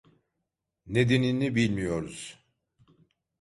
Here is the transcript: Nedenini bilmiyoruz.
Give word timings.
Nedenini 0.87 1.55
bilmiyoruz. 1.55 2.37